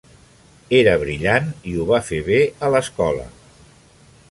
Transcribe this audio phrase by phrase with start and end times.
[0.77, 3.29] Era brillant i ho va fer bé a l'escola.